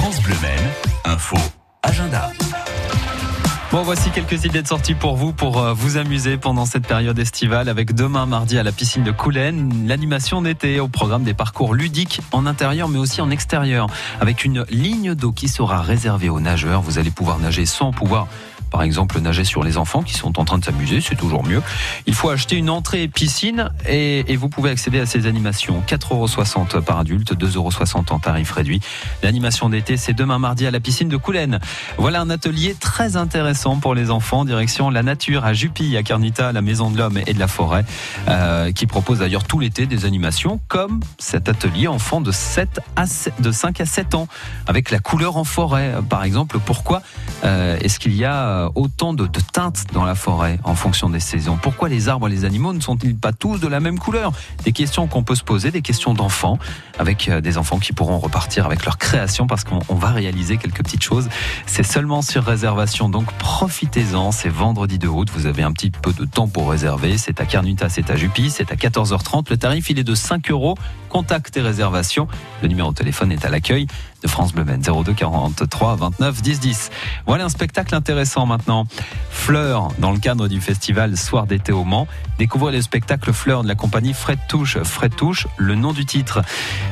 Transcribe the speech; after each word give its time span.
France 0.00 0.22
Bleu 0.22 0.34
info, 1.04 1.36
agenda. 1.82 2.30
Bon, 3.70 3.82
voici 3.82 4.08
quelques 4.10 4.46
idées 4.46 4.62
de 4.62 4.66
sortie 4.66 4.94
pour 4.94 5.14
vous, 5.14 5.34
pour 5.34 5.58
euh, 5.58 5.74
vous 5.74 5.98
amuser 5.98 6.38
pendant 6.38 6.64
cette 6.64 6.86
période 6.86 7.18
estivale, 7.18 7.68
avec 7.68 7.92
demain 7.92 8.24
mardi 8.24 8.56
à 8.56 8.62
la 8.62 8.72
piscine 8.72 9.04
de 9.04 9.10
Coulennes, 9.10 9.86
l'animation 9.86 10.40
d'été 10.40 10.80
au 10.80 10.88
programme 10.88 11.22
des 11.22 11.34
parcours 11.34 11.74
ludiques 11.74 12.22
en 12.32 12.46
intérieur 12.46 12.88
mais 12.88 12.96
aussi 12.98 13.20
en 13.20 13.30
extérieur, 13.30 13.88
avec 14.22 14.46
une 14.46 14.64
ligne 14.70 15.14
d'eau 15.14 15.32
qui 15.32 15.48
sera 15.48 15.82
réservée 15.82 16.30
aux 16.30 16.40
nageurs. 16.40 16.80
Vous 16.80 16.98
allez 16.98 17.10
pouvoir 17.10 17.38
nager 17.38 17.66
sans 17.66 17.92
pouvoir 17.92 18.26
par 18.70 18.82
exemple 18.82 19.20
nager 19.20 19.44
sur 19.44 19.62
les 19.62 19.76
enfants 19.76 20.02
qui 20.02 20.14
sont 20.14 20.38
en 20.38 20.44
train 20.44 20.58
de 20.58 20.64
s'amuser, 20.64 21.00
c'est 21.00 21.16
toujours 21.16 21.44
mieux. 21.44 21.62
Il 22.06 22.14
faut 22.14 22.30
acheter 22.30 22.56
une 22.56 22.70
entrée 22.70 23.08
piscine 23.08 23.70
et, 23.88 24.36
vous 24.36 24.48
pouvez 24.48 24.70
accéder 24.70 25.00
à 25.00 25.06
ces 25.06 25.26
animations. 25.26 25.82
4,60 25.86 26.74
euros 26.74 26.82
par 26.82 26.98
adulte, 26.98 27.34
2,60 27.34 27.56
euros 27.56 27.70
en 28.10 28.18
tarif 28.18 28.52
réduit. 28.52 28.80
L'animation 29.22 29.68
d'été, 29.68 29.96
c'est 29.96 30.14
demain 30.14 30.38
mardi 30.38 30.66
à 30.66 30.70
la 30.70 30.80
piscine 30.80 31.08
de 31.08 31.16
Coulennes. 31.16 31.60
Voilà 31.98 32.20
un 32.20 32.30
atelier 32.30 32.74
très 32.74 33.16
intéressant 33.16 33.76
pour 33.76 33.94
les 33.94 34.10
enfants, 34.10 34.44
direction 34.44 34.88
la 34.88 35.02
nature 35.02 35.44
à 35.44 35.52
Jupy, 35.52 35.96
à 35.96 36.02
Carnita, 36.02 36.52
la 36.52 36.62
maison 36.62 36.90
de 36.90 36.96
l'homme 36.96 37.18
et 37.26 37.34
de 37.34 37.38
la 37.38 37.48
forêt, 37.48 37.84
euh, 38.28 38.72
qui 38.72 38.86
propose 38.86 39.18
d'ailleurs 39.18 39.44
tout 39.44 39.58
l'été 39.58 39.86
des 39.86 40.04
animations 40.04 40.60
comme 40.68 41.00
cet 41.18 41.48
atelier 41.48 41.86
enfant 41.86 42.20
de 42.20 42.32
7 42.32 42.80
à 42.96 43.06
7, 43.06 43.40
de 43.40 43.50
5 43.52 43.80
à 43.80 43.86
7 43.86 44.14
ans 44.14 44.28
avec 44.66 44.90
la 44.90 45.00
couleur 45.00 45.36
en 45.36 45.44
forêt. 45.44 45.94
Par 46.08 46.24
exemple, 46.24 46.58
pourquoi 46.64 47.02
euh, 47.44 47.78
est-ce 47.80 47.98
qu'il 47.98 48.14
y 48.14 48.24
a 48.24 48.59
euh, 48.60 48.68
autant 48.74 49.14
de, 49.14 49.26
teintes 49.26 49.84
dans 49.92 50.04
la 50.04 50.14
forêt 50.14 50.58
en 50.64 50.74
fonction 50.74 51.08
des 51.08 51.20
saisons 51.20 51.58
Pourquoi 51.60 51.88
les 51.88 52.08
arbres 52.08 52.28
et 52.28 52.30
les 52.30 52.44
animaux 52.44 52.72
ne 52.72 52.80
sont-ils 52.80 53.16
pas 53.16 53.32
tous 53.32 53.58
de 53.58 53.66
la 53.66 53.80
même 53.80 53.98
couleur? 53.98 54.32
Des 54.64 54.72
questions 54.72 55.06
qu'on 55.06 55.22
peut 55.22 55.34
se 55.34 55.44
poser, 55.44 55.70
des 55.70 55.82
questions 55.82 56.14
d'enfants, 56.14 56.58
avec 56.98 57.28
euh, 57.28 57.40
des 57.40 57.58
enfants 57.58 57.78
qui 57.78 57.92
pourront 57.92 58.18
repartir 58.18 58.66
avec 58.66 58.84
leur 58.84 58.98
création 58.98 59.46
parce 59.46 59.64
qu'on 59.64 59.94
va 59.94 60.10
réaliser 60.10 60.58
quelques 60.58 60.82
petites 60.82 61.02
choses. 61.02 61.28
C'est 61.66 61.82
seulement 61.82 62.22
sur 62.22 62.44
réservation, 62.44 63.08
donc 63.08 63.32
profitez-en. 63.34 64.32
C'est 64.32 64.48
vendredi 64.48 64.98
de 64.98 65.08
août, 65.08 65.30
vous 65.34 65.46
avez 65.46 65.62
un 65.62 65.72
petit 65.72 65.90
peu 65.90 66.12
de 66.12 66.24
temps 66.24 66.48
pour 66.48 66.70
réserver. 66.70 67.18
C'est 67.18 67.40
à 67.40 67.46
Carnuta, 67.46 67.88
c'est 67.88 68.10
à 68.10 68.16
Jupy, 68.16 68.50
c'est 68.50 68.70
à 68.72 68.76
14h30. 68.76 69.50
Le 69.50 69.56
tarif, 69.56 69.90
il 69.90 69.98
est 69.98 70.04
de 70.04 70.14
5 70.14 70.50
euros. 70.50 70.76
Contact 71.08 71.56
et 71.56 71.60
réservation. 71.60 72.28
Le 72.62 72.68
numéro 72.68 72.90
de 72.90 72.96
téléphone 72.96 73.32
est 73.32 73.44
à 73.44 73.48
l'accueil 73.48 73.86
de 74.22 74.28
France 74.28 74.52
Bleu 74.52 74.64
02 74.64 75.12
43 75.12 75.96
29 75.96 76.42
10 76.42 76.60
10. 76.60 76.90
Voilà 77.26 77.44
un 77.44 77.48
spectacle 77.48 77.94
intéressant 77.94 78.46
maintenant. 78.50 78.86
Fleurs, 79.30 79.88
dans 79.98 80.10
le 80.10 80.18
cadre 80.18 80.48
du 80.48 80.60
festival 80.60 81.16
Soir 81.16 81.46
d'été 81.46 81.72
au 81.72 81.84
Mans. 81.84 82.06
Découvrez 82.38 82.72
le 82.72 82.82
spectacle 82.82 83.32
Fleurs 83.32 83.62
de 83.62 83.68
la 83.68 83.74
compagnie 83.74 84.12
Fred 84.12 84.38
Touche. 84.48 84.78
Fred 84.82 85.14
Touche, 85.14 85.46
le 85.56 85.74
nom 85.74 85.92
du 85.92 86.04
titre. 86.04 86.42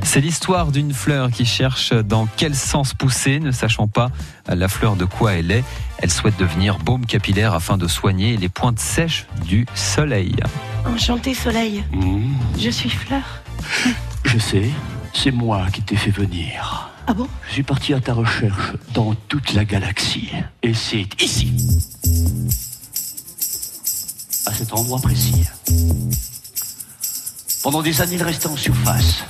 C'est 0.02 0.20
l'histoire 0.20 0.72
d'une 0.72 0.94
fleur 0.94 1.30
qui 1.30 1.44
cherche 1.44 1.92
dans 1.92 2.26
quel 2.36 2.54
sens 2.54 2.94
pousser, 2.94 3.40
ne 3.40 3.50
sachant 3.50 3.88
pas 3.88 4.10
la 4.48 4.68
fleur 4.68 4.96
de 4.96 5.04
quoi 5.04 5.34
elle 5.34 5.50
est. 5.50 5.64
Elle 5.98 6.10
souhaite 6.10 6.38
devenir 6.38 6.78
baume 6.78 7.04
capillaire 7.04 7.54
afin 7.54 7.76
de 7.76 7.88
soigner 7.88 8.36
les 8.36 8.48
pointes 8.48 8.78
sèches 8.78 9.26
du 9.44 9.66
soleil. 9.74 10.36
Enchanté 10.86 11.34
soleil. 11.34 11.84
Mmh. 11.92 12.34
Je 12.58 12.70
suis 12.70 12.90
fleur. 12.90 13.42
Je 14.24 14.38
sais, 14.38 14.70
c'est 15.12 15.32
moi 15.32 15.66
qui 15.72 15.82
t'ai 15.82 15.96
fait 15.96 16.10
venir. 16.10 16.90
Ah 17.10 17.14
bon? 17.14 17.26
Je 17.48 17.54
suis 17.54 17.62
parti 17.62 17.94
à 17.94 18.00
ta 18.00 18.12
recherche 18.12 18.74
dans 18.92 19.14
toute 19.28 19.54
la 19.54 19.64
galaxie. 19.64 20.28
Et 20.62 20.74
c'est 20.74 21.06
ici. 21.22 21.47
Cet 24.58 24.72
endroit 24.72 24.98
précis. 24.98 25.44
Pendant 27.62 27.80
des 27.80 28.00
années, 28.00 28.16
il 28.16 28.22
restait 28.22 28.48
en 28.48 28.56
surface. 28.56 29.24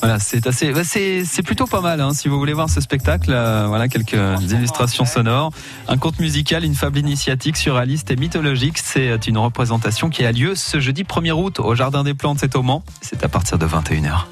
Voilà, 0.00 0.18
c'est 0.18 0.46
assez, 0.46 0.72
bah, 0.72 0.84
c'est, 0.84 1.42
plutôt 1.44 1.66
pas 1.66 1.82
mal. 1.82 2.00
Hein, 2.00 2.14
si 2.14 2.28
vous 2.28 2.38
voulez 2.38 2.54
voir 2.54 2.70
ce 2.70 2.80
spectacle, 2.80 3.30
euh, 3.30 3.66
voilà 3.68 3.88
quelques 3.88 4.16
illustrations 4.40 5.04
sonores, 5.04 5.52
un 5.86 5.98
conte 5.98 6.18
musical, 6.18 6.64
une 6.64 6.74
fable 6.74 6.98
initiatique, 6.98 7.58
surréaliste 7.58 8.10
et 8.10 8.16
mythologique. 8.16 8.78
C'est 8.78 9.26
une 9.26 9.36
représentation 9.36 10.08
qui 10.08 10.24
a 10.24 10.32
lieu 10.32 10.54
ce 10.54 10.80
jeudi 10.80 11.02
1er 11.02 11.32
août 11.32 11.60
au 11.60 11.74
Jardin 11.74 12.02
des 12.02 12.14
Plantes, 12.14 12.38
c'est 12.40 12.56
au 12.56 12.62
Mans. 12.62 12.82
C'est 13.02 13.22
à 13.22 13.28
partir 13.28 13.58
de 13.58 13.66
21h. 13.66 14.24